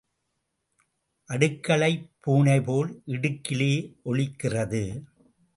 [1.29, 3.73] அடுக்களைப் பூனைபோல் இடுக்கிலே
[4.05, 4.83] ஒளிக்கிறது.